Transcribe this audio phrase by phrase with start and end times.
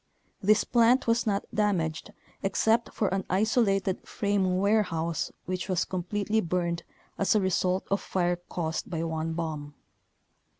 [0.41, 2.11] This plant was not damaged
[2.41, 6.81] except for an isolated frame ware house which was completely burned
[7.19, 9.73] as a result 102 Photo 40.